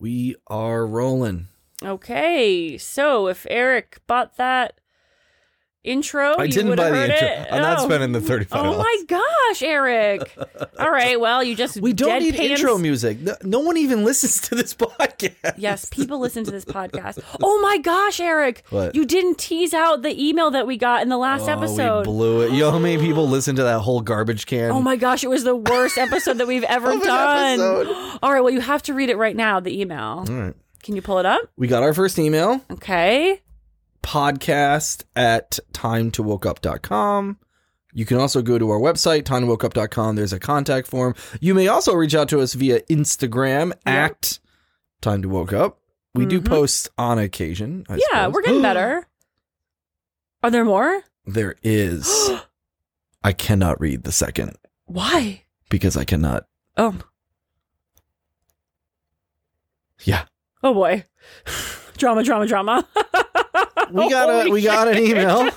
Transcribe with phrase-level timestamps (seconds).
[0.00, 1.48] We are rolling.
[1.84, 4.79] Okay, so if Eric bought that
[5.82, 7.26] intro, I didn't would buy the intro.
[7.28, 7.48] It.
[7.50, 7.84] I'm not Oh.
[7.86, 10.36] spending the 35 Oh my gosh, Eric!
[10.78, 13.20] All right, well, you just We don't need deadpans- intro music.
[13.20, 15.54] No, no one even listens to this podcast.
[15.56, 17.18] Yes, people listen to this podcast.
[17.42, 18.62] Oh my gosh, Eric!
[18.70, 18.94] What?
[18.94, 21.98] You didn't tease out the email that we got in the last Oh, episode.
[22.06, 22.52] we blew it.
[22.52, 24.70] You know how many people listen to that whole garbage can?
[24.70, 27.60] Oh my gosh, it was the worst episode that we've ever done.
[27.60, 28.18] episode.
[28.22, 30.00] All right, well, you have to read it right now, the email.
[30.00, 30.54] All right.
[30.82, 31.42] Can you pull it up?
[31.56, 32.60] We got our first email.
[32.70, 33.42] Okay.
[34.02, 37.38] Podcast at timetowokeup.com.
[37.92, 40.14] You can also go to our website, timetowokeup.com.
[40.16, 41.14] There's a contact form.
[41.40, 44.38] You may also reach out to us via Instagram at
[45.00, 45.78] time to woke up.
[46.14, 46.48] We do Mhm.
[46.48, 47.84] post on occasion.
[47.88, 48.34] I yeah, suppose.
[48.34, 49.06] we're getting better.
[50.42, 51.02] Are there more?
[51.26, 52.30] There is.
[53.22, 54.56] I cannot read the second
[54.86, 55.42] Why?
[55.68, 56.46] because I cannot.
[56.76, 56.94] Oh,
[60.02, 60.24] Yeah.
[60.62, 61.04] oh boy.
[61.96, 62.88] drama, drama, drama.
[63.92, 65.50] We got a we got an email.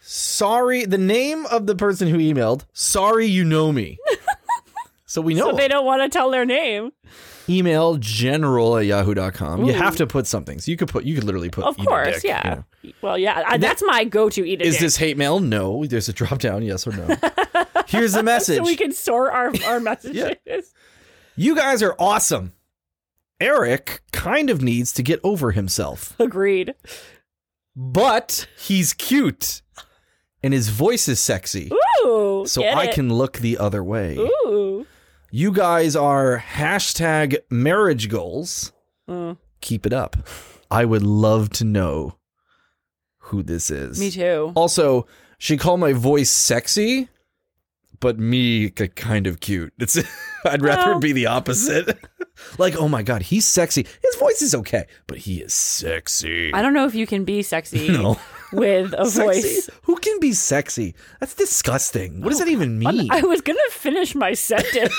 [0.00, 2.64] Sorry, the name of the person who emailed.
[2.72, 3.98] Sorry, you know me.
[5.06, 6.90] So we know So they don't want to tell their name.
[7.48, 9.64] email general at yahoo.com.
[9.64, 10.60] You have to put something.
[10.60, 12.64] So you could put you could literally put Of course, dick, you yeah.
[12.82, 12.92] know.
[13.00, 14.80] Well, yeah, I, that's my go-to eat a Is dick.
[14.80, 15.38] this hate mail?
[15.40, 15.84] No.
[15.86, 17.16] There's a drop down, yes or no.
[17.86, 18.56] Here's the message.
[18.58, 20.34] so we can sort our our messages.
[20.46, 20.60] yeah.
[21.36, 22.52] you guys are awesome.
[23.40, 26.74] Eric kind of needs to get over himself, Agreed.
[27.76, 29.62] but he's cute
[30.42, 31.70] and his voice is sexy.
[32.04, 32.44] Ooh.
[32.46, 32.94] So I it.
[32.94, 34.16] can look the other way.
[34.18, 34.86] Ooh.
[35.30, 38.72] You guys are hashtag marriage goals.
[39.08, 40.16] Mm, Keep it up.
[40.70, 42.16] I would love to know
[43.18, 43.98] who this is.
[43.98, 44.52] me too.
[44.54, 45.06] Also,
[45.38, 47.08] she called my voice sexy,
[48.04, 49.72] but me kind of cute.
[49.78, 49.96] It's
[50.44, 51.98] I'd rather Well- be the opposite.
[52.58, 53.86] like, oh my god, he's sexy.
[54.02, 56.52] His voice is okay, but he is sexy.
[56.52, 58.18] I don't know if you can be sexy No.
[58.52, 59.40] with a Sexy?
[59.40, 59.70] voice.
[59.84, 60.94] Who can be sexy?
[61.18, 62.20] That's disgusting.
[62.20, 63.08] What does that even oh, mean?
[63.10, 64.94] I was gonna finish my sentence.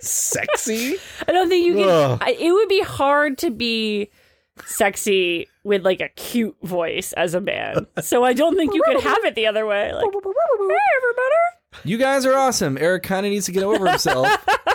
[0.00, 0.98] sexy?
[1.26, 2.18] I don't think you can.
[2.20, 4.10] I, it would be hard to be
[4.66, 7.86] sexy with like a cute voice as a man.
[8.02, 9.90] So I don't think you could have it the other way.
[9.94, 11.34] Like, hey, everybody.
[11.84, 12.76] You guys are awesome.
[12.78, 14.28] Eric kind of needs to get over himself,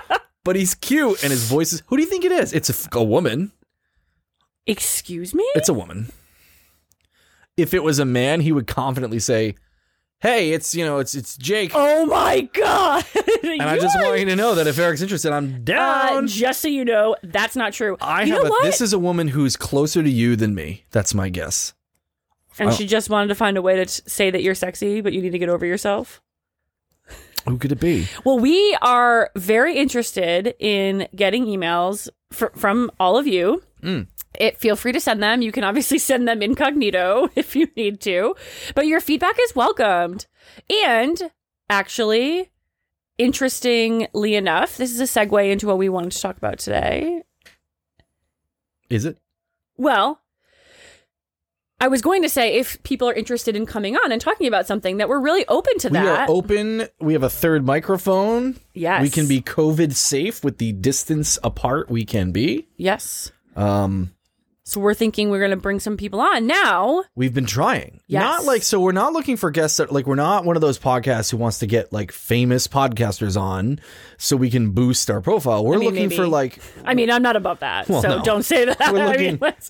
[0.44, 1.84] but he's cute and his voice is.
[1.88, 2.54] Who do you think it is?
[2.54, 3.52] It's It's a woman.
[4.68, 5.44] Excuse me.
[5.56, 6.12] It's a woman.
[7.58, 9.56] If it was a man, he would confidently say,
[10.20, 13.04] "Hey, it's you know, it's it's Jake." oh my god!
[13.44, 16.28] and I just want you to know that if Eric's interested, I'm Uh, down.
[16.28, 17.98] just so you know, that's not true.
[18.00, 18.64] I you have know a, what?
[18.64, 20.86] this is a woman who's closer to you than me.
[20.92, 21.74] That's my guess.
[22.60, 25.12] and she just wanted to find a way to t- say that you're sexy, but
[25.14, 26.22] you need to get over yourself.
[27.48, 28.08] Who could it be?
[28.24, 33.64] Well, we are very interested in getting emails fr- from all of you.
[33.82, 34.08] Mm.
[34.40, 35.42] It, feel free to send them.
[35.42, 38.36] You can obviously send them incognito if you need to,
[38.76, 40.28] but your feedback is welcomed.
[40.86, 41.32] And
[41.70, 42.52] actually,
[43.18, 47.24] interestingly enough, this is a segue into what we wanted to talk about today.
[48.90, 49.18] Is it?
[49.78, 50.21] Well,
[51.82, 54.68] I was going to say if people are interested in coming on and talking about
[54.68, 56.04] something that we're really open to that.
[56.04, 56.88] We are open.
[57.00, 58.58] We have a third microphone.
[58.74, 59.02] yes.
[59.02, 62.68] We can be COVID safe with the distance apart we can be.
[62.78, 63.32] Yes.
[63.56, 64.14] Um,
[64.64, 67.04] So we're thinking we're going to bring some people on now.
[67.16, 68.00] We've been trying.
[68.08, 68.22] Yes.
[68.22, 70.78] Not like so we're not looking for guests that like we're not one of those
[70.80, 73.80] podcasts who wants to get like famous podcasters on
[74.18, 75.66] so we can boost our profile.
[75.66, 76.16] We're mean, looking maybe.
[76.16, 78.24] for like I mean, I'm not above that, Well, so no.
[78.24, 78.80] don't say that.
[78.94, 79.70] We're I looking- mean, let's-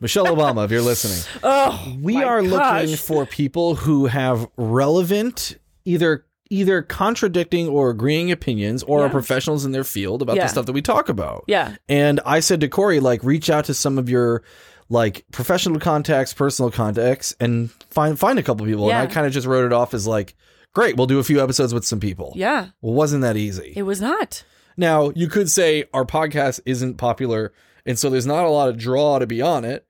[0.00, 1.22] Michelle Obama if you're listening.
[1.42, 2.50] oh, We are gosh.
[2.82, 9.64] looking for people who have relevant either either contradicting or agreeing opinions or are professionals
[9.64, 10.44] in their field about Yeah.
[10.44, 11.42] the stuff that we talk about.
[11.48, 11.74] Yeah.
[11.88, 14.44] And I said to Corey, like, reach out to some of your
[14.88, 18.86] like professional contacts, personal contacts, and find find a couple people.
[18.86, 19.00] Yeah.
[19.00, 20.36] And I kind of just wrote it off as like,
[20.72, 22.32] great, we'll do a few episodes with some people.
[22.36, 22.68] Yeah.
[22.80, 23.72] Well, wasn't that easy?
[23.74, 24.44] It was not.
[24.76, 27.52] now you could say our podcast isn't popular,
[27.84, 29.84] and so there's not a lot of draw to be on it.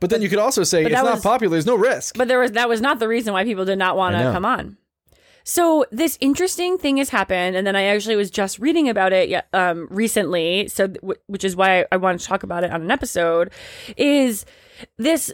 [0.00, 1.52] But then you could also say but it's that not was- popular.
[1.52, 2.16] There's no risk.
[2.18, 4.24] But there was that was not the reason why people did not want I to
[4.24, 4.32] know.
[4.32, 4.76] come on.
[5.46, 9.28] So this interesting thing has happened, and then I actually was just reading about it
[9.28, 10.68] ye- um, recently.
[10.68, 13.50] So, th- which is why I wanted to talk about it on an episode.
[13.98, 14.46] Is
[14.96, 15.32] this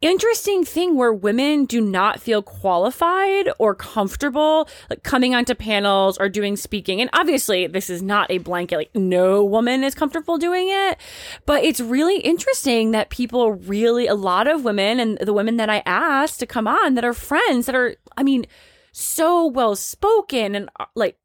[0.00, 6.28] interesting thing where women do not feel qualified or comfortable like coming onto panels or
[6.28, 10.68] doing speaking and obviously this is not a blanket like no woman is comfortable doing
[10.70, 10.96] it
[11.44, 15.68] but it's really interesting that people really a lot of women and the women that
[15.68, 18.46] I asked to come on that are friends that are I mean
[18.92, 21.16] so well spoken and uh, like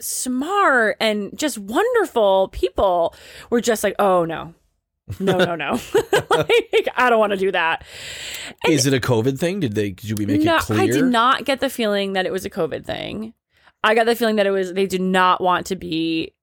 [0.00, 3.14] smart and just wonderful people
[3.50, 4.54] were just like, oh no.
[5.20, 5.72] No, no, no.
[6.30, 7.84] like, I don't want to do that.
[8.66, 9.60] Is it a COVID thing?
[9.60, 9.90] Did they?
[9.90, 10.80] Did we make no, it clear?
[10.80, 13.34] I did not get the feeling that it was a COVID thing.
[13.82, 16.34] I got the feeling that it was they did not want to be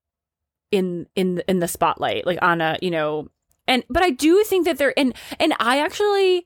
[0.71, 3.29] in in in the spotlight, like on a you know,
[3.67, 6.45] and but I do think that they're and and I actually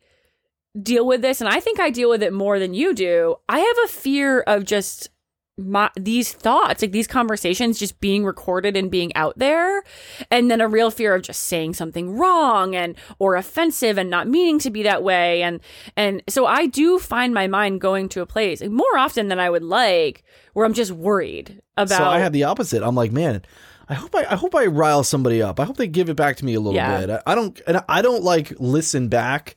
[0.81, 3.35] deal with this, and I think I deal with it more than you do.
[3.49, 5.09] I have a fear of just
[5.57, 9.83] my these thoughts like these conversations just being recorded and being out there
[10.29, 14.27] and then a real fear of just saying something wrong and or offensive and not
[14.27, 15.61] meaning to be that way and
[15.95, 19.39] and so I do find my mind going to a place like, more often than
[19.39, 20.23] I would like
[20.53, 22.83] where I'm just worried about So I had the opposite.
[22.83, 23.41] I'm like, man,
[23.87, 25.59] I hope I, I hope I rile somebody up.
[25.61, 26.99] I hope they give it back to me a little Yeah.
[26.99, 27.09] bit.
[27.25, 29.55] I, I don't and I don't like listen back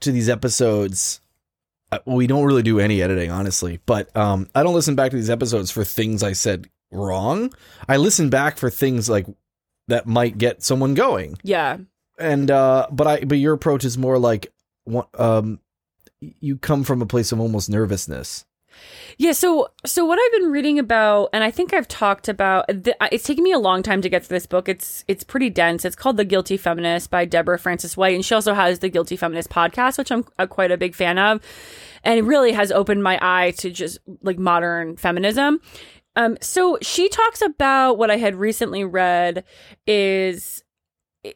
[0.00, 1.20] to these episodes.
[2.04, 5.30] We don't really do any editing, honestly, but um, I don't listen back to these
[5.30, 7.52] episodes for things I said wrong.
[7.88, 9.26] I listen back for things like
[9.88, 11.38] that might get someone going.
[11.42, 11.78] yeah
[12.18, 14.52] And uh, but I but your approach is more like
[15.14, 15.60] um,
[16.18, 18.44] you come from a place of almost nervousness.
[19.18, 22.66] Yeah, so so what I've been reading about, and I think I've talked about.
[22.68, 24.68] It's taken me a long time to get to this book.
[24.68, 25.84] It's it's pretty dense.
[25.84, 29.48] It's called The Guilty Feminist by Deborah Frances-White, and she also has the Guilty Feminist
[29.48, 31.40] podcast, which I'm uh quite a big fan of,
[32.04, 35.60] and it really has opened my eye to just like modern feminism.
[36.16, 39.44] Um, so she talks about what I had recently read
[39.86, 40.62] is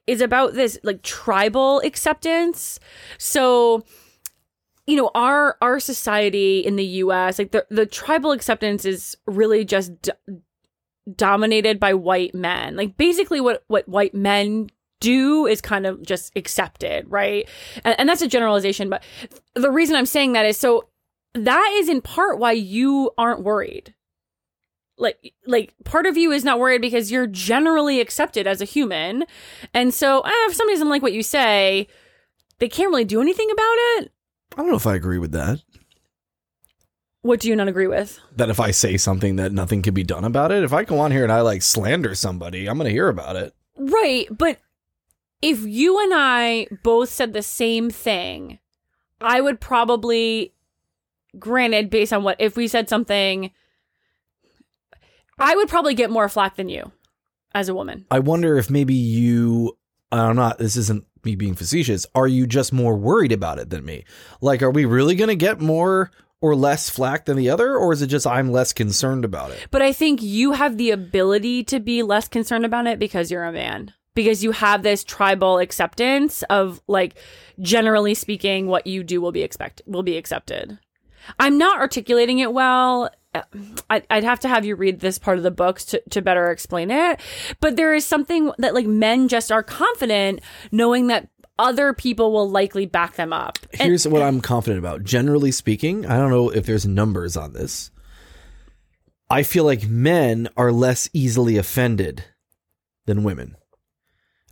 [0.06, 2.78] is about this like tribal acceptance.
[3.18, 3.84] So
[4.86, 9.64] you know our our society in the US like the the tribal acceptance is really
[9.64, 10.12] just d-
[11.14, 12.76] dominated by white men.
[12.76, 14.68] Like basically what what white men
[15.00, 17.48] do is kind of just accepted right?
[17.84, 19.02] And, and that's a generalization but
[19.54, 20.88] the reason i'm saying that is so
[21.34, 23.94] that is in part why you aren't worried.
[24.98, 29.24] Like like part of you is not worried because you're generally accepted as a human.
[29.72, 31.88] And so eh, if somebody doesn't like what you say
[32.58, 34.12] they can't really do anything about it
[34.56, 35.60] I don't know if I agree with that.
[37.22, 40.04] what do you not agree with that if I say something that nothing can be
[40.04, 42.86] done about it, if I go on here and I like slander somebody, I'm going
[42.86, 43.54] to hear about it.
[43.76, 44.58] Right, but
[45.42, 48.58] if you and I both said the same thing,
[49.20, 50.54] I would probably
[51.38, 53.50] granted based on what if we said something
[55.38, 56.92] I would probably get more flack than you
[57.54, 58.04] as a woman.
[58.10, 59.78] I wonder if maybe you,
[60.12, 62.06] I'm not, this isn't me being facetious.
[62.14, 64.04] Are you just more worried about it than me?
[64.40, 67.76] Like, are we really going to get more or less flack than the other?
[67.76, 69.66] Or is it just I'm less concerned about it?
[69.70, 73.44] But I think you have the ability to be less concerned about it because you're
[73.44, 73.92] a man.
[74.14, 77.14] Because you have this tribal acceptance of like
[77.60, 80.78] generally speaking what you do will be expect will be accepted.
[81.38, 83.10] I'm not articulating it well.
[83.88, 86.90] I'd have to have you read this part of the books to, to better explain
[86.90, 87.20] it.
[87.60, 90.40] But there is something that like men just are confident
[90.72, 91.28] knowing that
[91.58, 93.58] other people will likely back them up.
[93.72, 95.04] And- Here's what I'm confident about.
[95.04, 97.90] Generally speaking, I don't know if there's numbers on this.
[99.28, 102.24] I feel like men are less easily offended
[103.06, 103.56] than women.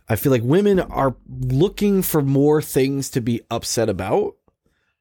[0.07, 4.35] I feel like women are looking for more things to be upset about.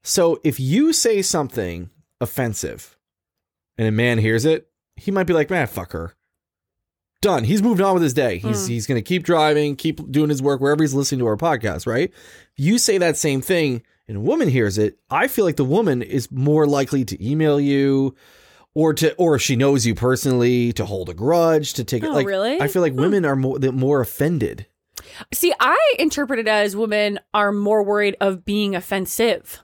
[0.02, 1.90] So if you say something
[2.20, 2.97] offensive
[3.78, 6.14] and a man hears it, he might be like, man, fuck her.
[7.20, 7.44] Done.
[7.44, 8.38] He's moved on with his day.
[8.38, 8.72] He's Hmm.
[8.72, 12.12] he's gonna keep driving, keep doing his work wherever he's listening to our podcast, right?
[12.56, 16.00] You say that same thing and a woman hears it, I feel like the woman
[16.02, 18.14] is more likely to email you
[18.74, 22.08] or to or if she knows you personally, to hold a grudge, to take it
[22.08, 22.60] Oh, like really?
[22.60, 24.66] I feel like women are more more offended.
[25.34, 29.62] See, I interpret it as women are more worried of being offensive,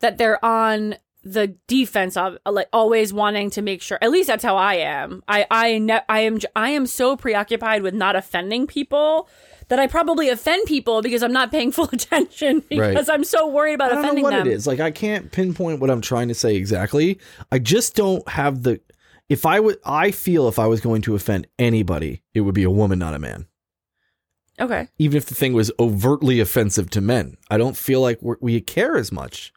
[0.00, 3.98] that they're on the defense of like always wanting to make sure.
[4.00, 5.22] At least that's how I am.
[5.28, 9.28] I I ne- I am I am so preoccupied with not offending people
[9.68, 13.14] that I probably offend people because I'm not paying full attention because Right.
[13.14, 14.46] I'm so worried about I don't know what them.
[14.46, 14.66] it is.
[14.66, 17.18] Like I can't pinpoint what I'm trying to say exactly.
[17.52, 18.80] I just don't have the
[19.28, 22.64] if I would I feel if I was going to offend anybody, it would be
[22.64, 23.46] a woman, not a man.
[24.58, 24.88] Okay.
[24.98, 28.60] Even if the thing was overtly offensive to men, I don't feel like we're, we
[28.60, 29.52] care as much.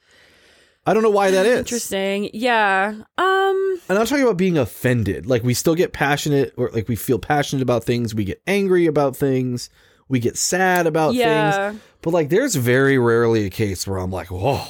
[0.86, 1.60] I don't know why that is.
[1.60, 2.30] Interesting.
[2.34, 2.94] Yeah.
[3.18, 5.26] Um And I'm talking about being offended.
[5.26, 8.14] Like we still get passionate, or like we feel passionate about things.
[8.14, 9.70] We get angry about things.
[10.10, 11.80] We get sad about things.
[12.02, 14.62] But like, there's very rarely a case where I'm like, whoa.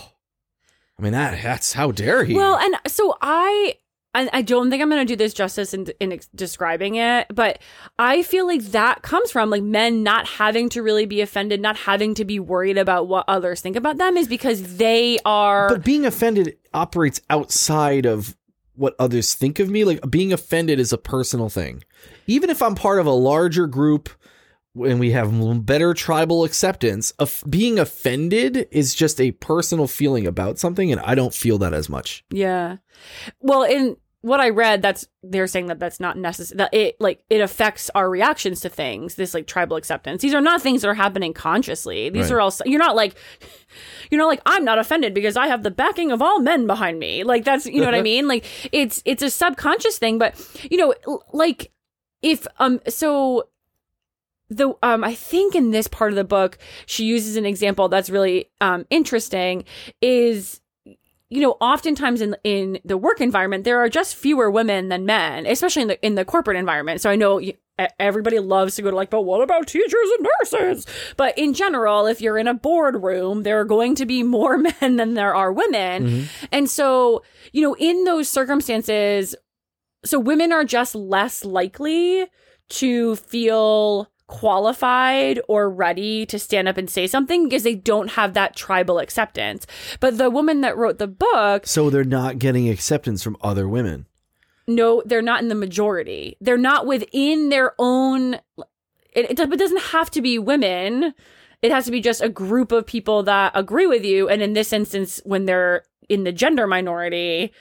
[0.97, 2.35] I mean, that that's how dare he?
[2.35, 3.75] Well, and so I,
[4.13, 7.27] I, I don't think I'm going to do this justice in, in ex- describing it,
[7.33, 7.59] but
[7.97, 11.75] I feel like that comes from like men not having to really be offended, not
[11.77, 15.69] having to be worried about what others think about them, is because they are.
[15.69, 18.35] but being offended operates outside of
[18.75, 19.83] what others think of me.
[19.83, 21.83] Like being offended is a personal thing.
[22.27, 24.09] Even if I'm part of a larger group
[24.75, 30.57] and we have better tribal acceptance, of being offended is just a personal feeling about
[30.57, 32.23] something, and I don't feel that as much.
[32.31, 32.77] Yeah.
[33.39, 36.57] Well, in what I read, that's they're saying that that's not necessary.
[36.57, 39.15] That it like it affects our reactions to things.
[39.15, 40.21] This like tribal acceptance.
[40.21, 42.09] These are not things that are happening consciously.
[42.09, 42.37] These Right.
[42.37, 42.53] are all.
[42.65, 43.15] You're not like.
[44.11, 46.99] You're not like I'm not offended because I have the backing of all men behind
[46.99, 47.23] me.
[47.23, 48.27] Like that's you know what I mean.
[48.27, 50.35] Like it's it's a subconscious thing, but
[50.71, 50.93] you know
[51.33, 51.71] like
[52.21, 53.49] if um so
[54.49, 58.09] the um I think in this part of the book she uses an example that's
[58.09, 59.65] really um interesting
[60.01, 60.61] is
[61.29, 65.45] you know oftentimes in in the work environment there are just fewer women than men
[65.45, 67.01] especially in the in the corporate environment.
[67.01, 67.41] So I know
[67.99, 70.85] everybody loves to go to like but what about teachers and nurses?
[71.17, 74.97] But in general if you're in a boardroom there are going to be more men
[74.97, 76.07] than there are women.
[76.07, 76.45] Mm-hmm.
[76.51, 79.35] And so you know in those circumstances
[80.05, 82.27] so women are just less likely
[82.69, 88.33] to feel qualified or ready to stand up and say something because they don't have
[88.33, 89.65] that tribal acceptance.
[89.99, 94.05] But the woman that wrote the book, So they're not getting acceptance from other women.
[94.67, 96.35] no, they're not in the majority.
[96.41, 98.35] They're not within their own.
[99.13, 101.13] It, it, does- it doesn't have to be women.
[101.61, 104.27] It has to be just a group of people that agree with you.
[104.29, 107.53] And in this instance, when they're in the gender minority,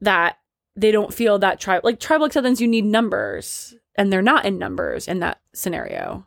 [0.00, 0.38] that
[0.76, 2.60] they don't feel that tribe like tribal acceptance.
[2.60, 6.24] You need numbers, and they're not in numbers in that scenario.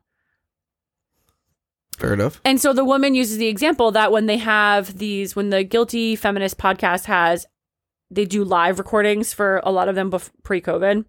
[1.98, 2.42] Fair enough.
[2.44, 6.16] And so the woman uses the example that when they have these, when the Guilty
[6.16, 7.48] Feminist podcast has,
[8.10, 10.12] they do live recordings for a lot of them
[10.44, 11.06] pre COVID.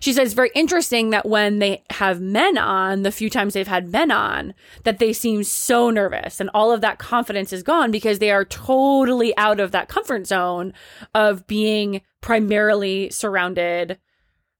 [0.00, 3.66] She says it's very interesting that when they have men on, the few times they've
[3.66, 7.90] had men on, that they seem so nervous and all of that confidence is gone
[7.90, 10.72] because they are totally out of that comfort zone
[11.14, 13.98] of being primarily surrounded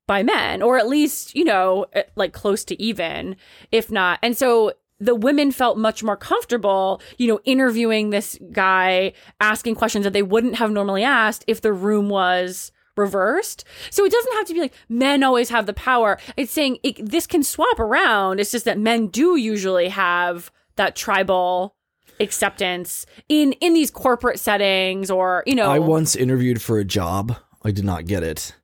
[0.07, 3.37] by men, or at least, you know, eh, like close to even,
[3.73, 4.19] if not.
[4.23, 10.05] And so the women felt much more comfortable, you know, interviewing this guy, asking questions
[10.05, 13.65] that they wouldn't have normally asked if the room was reversed.
[13.91, 16.19] So it doesn't have to be like men always have the power.
[16.37, 18.41] It's saying it, this can swap around.
[18.41, 21.75] It's just that men do usually have that tribal
[22.21, 27.37] acceptance in in these corporate settings or you know I once interviewed for a job.
[27.65, 28.55] I did not get it.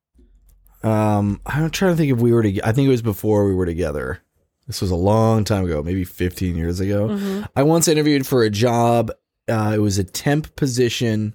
[0.82, 2.66] Um, I'm trying to think if we were together.
[2.66, 4.20] I think it was before we were together.
[4.66, 7.08] This was a long time ago, maybe 15 years ago.
[7.08, 7.48] Mhm.
[7.56, 9.10] I once interviewed for a job.
[9.48, 11.34] Uh, it was a temp position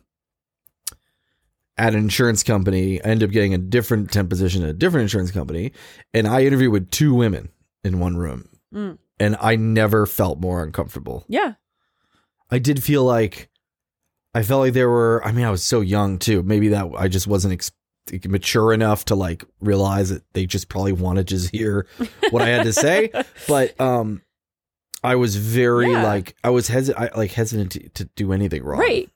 [1.78, 3.02] at an insurance company.
[3.04, 5.74] I ended up getting a different temp position at a different insurance company,
[6.14, 7.50] and I interviewed with two women
[7.84, 8.98] in one room, Mm.
[9.20, 11.26] and I never felt more uncomfortable.
[11.28, 11.56] yeah
[12.50, 13.50] I did feel like
[14.36, 15.22] I felt like there were.
[15.26, 16.44] I mean, I was so young too.
[16.44, 17.72] Maybe that I just wasn't ex-
[18.28, 21.88] mature enough to like realize that they just probably wanted to just hear
[22.30, 23.12] what I had to say.
[23.48, 24.22] But um,
[25.04, 26.04] I was very Yeah.
[26.04, 28.80] like I was hesitant, like hesitant to, to do anything wrong.
[28.80, 29.10] right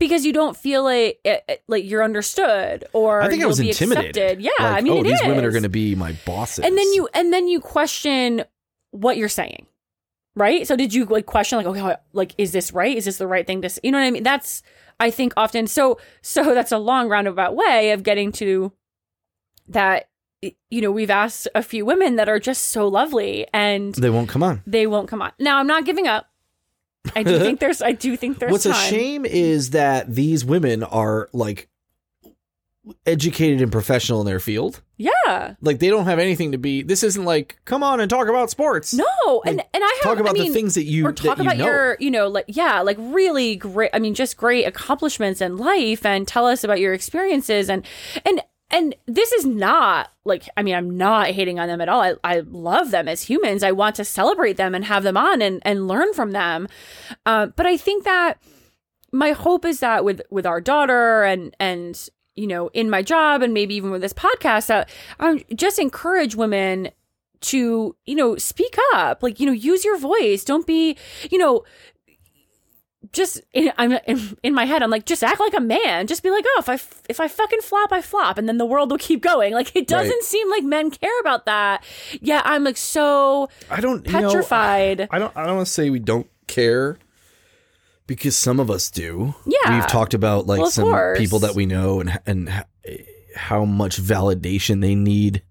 [0.00, 3.60] because you don't feel like eh, eh, like you're understood or I think I was
[3.60, 4.16] intimidated.
[4.16, 4.40] accepted.
[4.42, 6.64] yeah Like, i mean oh, it these women are going to be my bosses.
[6.64, 8.42] and then you and then you question
[8.90, 9.66] what you're saying
[10.36, 10.66] right?
[10.66, 12.96] So did you like question like okay like is this right?
[12.96, 13.80] Is this the right thing to say?
[13.82, 14.22] you know what i mean?
[14.22, 14.62] That's
[14.98, 18.72] i think often so so that's a long roundabout way of getting to
[19.68, 20.08] that
[20.42, 24.28] you know we've asked a few women that are just so lovely and they won't
[24.28, 24.62] come on.
[24.66, 25.32] they won't come on.
[25.38, 26.26] Now i'm not giving up.
[27.14, 30.82] I do think there's i do think there's What's a shame is that these women
[30.82, 31.68] are like
[33.04, 34.80] educated and professional in their field.
[34.96, 36.82] yeah Like they don't have anything to be.
[36.82, 38.94] This isn't like come on and talk about sports.
[38.94, 41.36] no and and i have talk about I mean, the things that you or talk
[41.36, 41.64] that you about know.
[41.66, 46.06] your you know like yeah like really great i mean just great accomplishments in life
[46.06, 47.84] and tell us about your experiences and
[48.24, 52.00] and and this is not like i mean i'm not hating on them at all
[52.00, 55.42] i, I love them as humans i want to celebrate them and have them on
[55.42, 56.66] and and learn from them
[57.26, 58.38] uh, but i think that
[59.12, 63.42] my hope is that with with our daughter and and you know in my job
[63.42, 66.88] and maybe even with this podcast that i just encourage women
[67.40, 70.44] to you know speak up like you know use your voice.
[70.44, 70.96] Don't be
[71.30, 71.64] you know
[73.12, 76.06] just in, I'm in, in my head I'm like just act like a man.
[76.06, 76.74] Just be like oh if I
[77.08, 78.36] if I fucking flop I flop.
[78.36, 79.54] And then the world will keep going.
[79.54, 80.22] Like it doesn't Right.
[80.22, 81.82] seem like men care about that.
[82.20, 85.08] Yeah I'm like so I don't you know, petrified.
[85.10, 85.34] I don't.
[85.34, 86.98] I don't want to say we don't care
[88.10, 89.36] because some of us do.
[89.46, 89.76] Yeah.
[89.76, 91.16] we've talked about like Well, some course.
[91.16, 92.64] people that we know and and
[93.36, 95.42] how much validation they need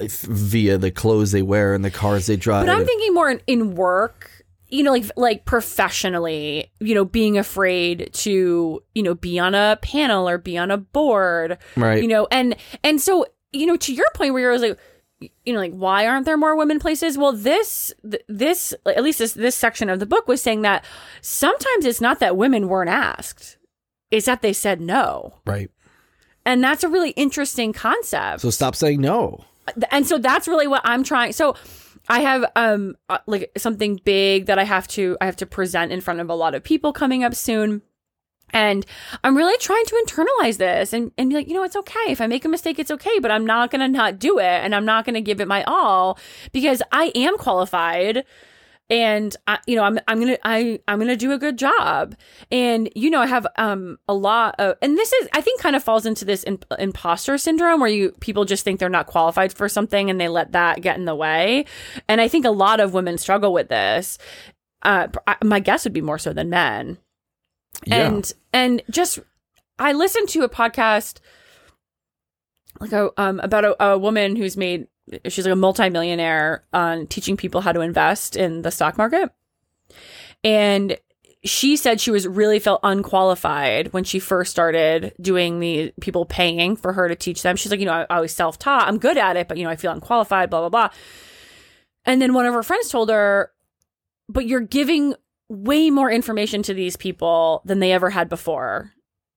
[0.00, 2.64] via the clothes they wear and the cars they drive.
[2.64, 4.30] but I'm thinking more in, in work
[4.70, 9.76] you know, like like professionally, you know, being afraid to, you know, be on a
[9.82, 12.00] panel or be on a board, Right.
[12.00, 14.78] you know, and and so you know, to your point where you're like,
[15.20, 17.18] you know, like why aren't there more women places?
[17.18, 20.84] Well, this th- this at least this this section of the book was saying that
[21.20, 23.58] sometimes it's not that women weren't asked,
[24.10, 25.70] it's that they said no, right.
[26.46, 29.44] and that's a really interesting concept So stop saying no.
[29.90, 31.32] and so that's really what I'm trying.
[31.32, 31.54] So
[32.08, 35.92] I have um uh, like something big that I have to I have to present
[35.92, 37.82] in front of a lot of people coming up soon.
[38.52, 38.84] And
[39.24, 42.06] I'm really trying to internalize this and, and be like, you know, it's okay.
[42.08, 44.44] If I make a mistake, it's okay, but I'm not going to not do it
[44.44, 46.18] and I'm not going to give it my all
[46.52, 48.24] because I am qualified
[48.90, 52.16] and I, you know, I'm, I'm to, I, I'm to do a good job.
[52.50, 55.76] And, you know, I have, um, a lot of, and this is, I think kind
[55.76, 59.52] of falls into this in, imposter syndrome where you, people just think they're not qualified
[59.52, 61.66] for something and they let that get in the way.
[62.08, 64.18] And I think a lot of women struggle with this.
[64.82, 66.98] Uh, I- my guess would be more so than men
[67.86, 68.06] Yeah.
[68.08, 69.18] and and just
[69.78, 71.18] I listened to a podcast
[72.80, 74.86] like a um about a, a woman who's made
[75.26, 79.30] she's like a multimillionaire on teaching people how to invest in the stock market.
[80.44, 80.96] And
[81.42, 86.76] she said she was really felt unqualified when she first started doing the people paying
[86.76, 87.56] for her to teach them.
[87.56, 88.86] She's like you know I, I was self-taught.
[88.86, 90.90] I'm good at it but you know i feel unqualified blah blah blah.
[92.04, 93.50] And then one of her friends told her
[94.28, 95.14] but you're giving
[95.50, 98.92] way more information to these people than they ever had before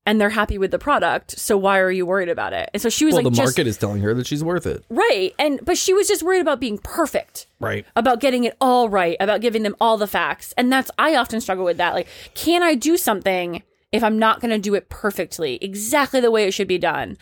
[0.05, 2.87] and they're happy with the product so why are you worried about it and so
[2.87, 4.85] she was well, like the just market is telling her that she's worth it.
[4.89, 7.83] right and but she was just worried about being perfect Right.
[7.95, 11.41] about getting it all right about giving them all the facts and that's i often
[11.41, 14.89] struggle with that like can i do something if i'm not going to do it
[14.89, 17.17] perfectly exactly the way it should be done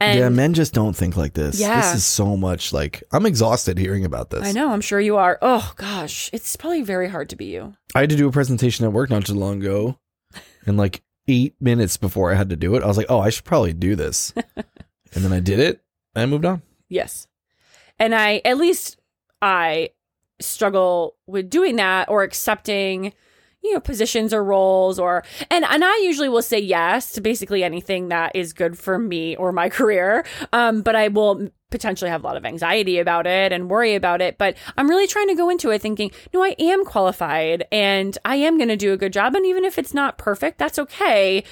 [0.00, 1.60] and yeah, men just don't think like this.
[1.60, 1.80] Yeah.
[1.80, 4.42] This is so much like I'm exhausted hearing about this.
[4.42, 7.74] i know i'm sure you are oh gosh it's probably very hard to be you
[7.94, 9.98] I had to do a presentation at work not too long ago,
[10.64, 13.30] and like eight minutes before I had to do it, I was like, "Oh, I
[13.30, 15.82] should probably do this," and then I did it
[16.14, 16.62] and I moved on.
[16.88, 17.26] Yes.
[17.98, 18.98] And I, at least
[19.42, 19.90] I
[20.40, 23.12] struggle with doing that or accepting,
[23.62, 27.62] you know, positions or roles or, and, and I usually will say yes to basically
[27.62, 30.24] anything that is good for me or my career.
[30.52, 34.20] Um, but I will potentially have a lot of anxiety about it and worry about
[34.20, 34.38] it.
[34.38, 38.36] But I'm really trying to go into it thinking, no, I am qualified and I
[38.36, 39.34] am going to do a good job.
[39.34, 41.44] And even if it's not perfect, that's okay.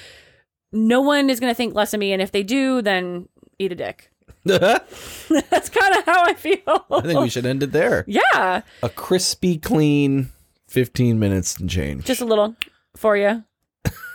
[0.71, 2.11] No one is going to think less of me.
[2.11, 4.11] And if they do, then eat a dick.
[4.45, 6.85] That's kind of how I feel.
[6.89, 8.05] I think we should end it there.
[8.07, 10.29] Yeah, A crispy, clean,
[10.69, 12.05] fifteen minutes and change.
[12.05, 12.55] just a little
[12.95, 13.43] for you.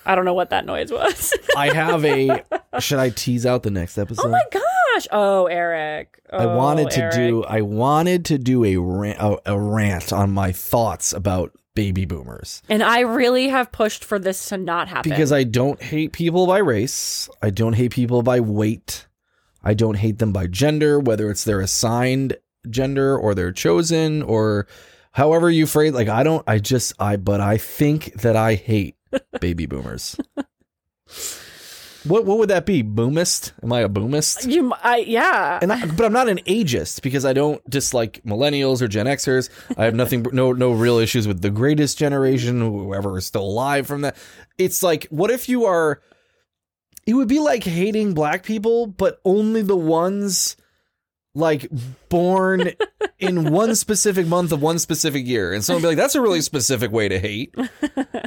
[0.06, 1.32] I don't know what that noise was.
[1.56, 2.42] I have a.
[2.80, 4.26] Should I tease out the next oh episode?
[4.26, 5.06] oh my gosh!
[5.10, 6.20] Oh, Eric.
[6.30, 7.14] I Oh, wanted to oh, Eric.
[7.16, 7.44] do.
[7.44, 12.62] I wanted to do a rant, a, a rant on my thoughts about baby boomers
[12.68, 16.46] and I really have pushed for this to not happen because I don't hate people
[16.46, 17.28] by race.
[17.42, 19.08] I don't hate people by weight.
[19.64, 22.36] I don't hate them by gender, whether it's their assigned
[22.70, 24.68] gender or their chosen or
[25.14, 25.92] however you phrase.
[25.92, 26.44] Like I don't.
[26.46, 26.92] I just.
[26.98, 27.16] I.
[27.16, 28.96] But I think that I hate
[29.40, 30.16] baby boomers.
[32.04, 32.82] What what would that be?
[32.82, 33.52] Boomist?
[33.62, 34.46] Am I a boomist?
[34.46, 34.74] you.
[34.82, 35.58] I yeah.
[35.62, 39.48] And I, but I'm not an ageist because I don't dislike millennials or Gen Xers.
[39.78, 43.86] I have nothing, no, no real issues with the greatest generation, whoever is still alive
[43.86, 44.16] from that.
[44.58, 46.02] It's like, what if you are?
[47.06, 50.56] It would be like hating black people, but only the ones
[51.34, 51.68] like
[52.08, 52.72] born
[53.18, 55.52] in one specific month of one specific year.
[55.52, 57.54] And someone be like, "That's a really specific way to hate."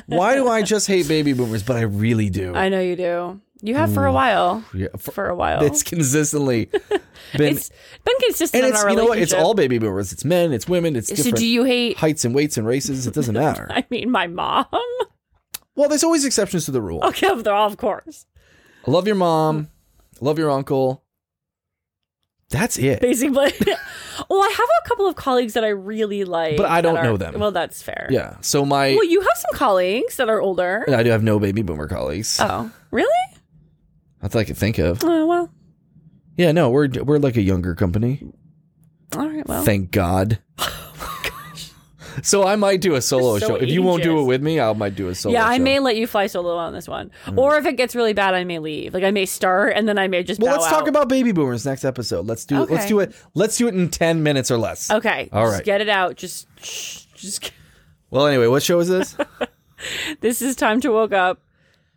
[0.08, 1.64] Why do I just hate baby boomers?
[1.64, 2.54] But I really do.
[2.56, 3.42] I know you do.
[3.62, 4.14] You have for a mm.
[4.14, 4.64] while.
[4.74, 5.64] Yeah, for- For a while.
[5.64, 6.66] it's consistently
[7.36, 7.72] been it's
[8.06, 10.54] been consistent and in it's our you know what it's all baby boomers it's men
[10.54, 11.98] it's women it's So do you hate?
[11.98, 14.66] heights and weights and races it doesn't matter I mean, my mom.
[15.76, 18.28] well there's always exceptions to the rule Okay, they're all of course.
[18.88, 19.70] I love your mom
[20.22, 21.04] love your uncle
[22.50, 23.52] that's it Basically,
[24.30, 27.04] well, I have a couple of colleagues that I really like, But I don't that
[27.04, 27.40] know them.
[27.40, 28.08] Well, that's fair.
[28.10, 30.86] yeah so my Well, you have some colleagues that are older.
[30.88, 33.14] I do have no baby boomer colleagues Oh, really?
[34.22, 35.52] that's all I can think of Oh, well.
[36.38, 38.24] yeah no we're we're like a younger company
[39.16, 39.48] All right.
[39.48, 40.40] Well, thank God
[42.24, 44.60] so I might do a solo so show if you won't do it with me
[44.60, 45.64] I might do a solo yeah, I show.
[45.64, 47.38] may let you fly solo on this one, Mm.
[47.38, 48.94] or if it gets really bad, I may leave.
[48.94, 50.40] Like I may start, and then I may just.
[50.42, 53.58] well let's talk about baby boomers next episode let's do it let's do it let's
[53.58, 55.30] do it in 10 minutes or less Okay.
[55.32, 55.64] All just right.
[55.66, 56.16] Get it out.
[56.16, 56.48] Just,
[57.16, 57.52] just.
[58.10, 59.16] well anyway what show is this
[60.22, 61.40] This is time to woke up.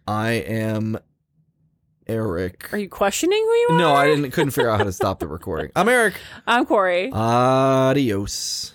[0.07, 0.99] I am
[2.07, 2.69] Eric.
[2.73, 3.79] Are you questioning who you are?
[3.79, 4.33] No, I didn't.
[4.33, 5.71] Couldn't figure out how to stop the recording.
[5.77, 6.15] I'm Eric.
[6.47, 7.11] I'm Corey.
[7.13, 8.75] Adios.